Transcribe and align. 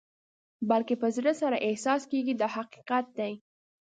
بلکې 0.69 0.95
په 1.01 1.07
زړه 1.15 1.31
سره 1.41 1.57
احساس 1.67 2.01
کېږي 2.11 2.33
دا 2.41 2.47
حقیقت 2.55 3.05
دی. 3.19 3.33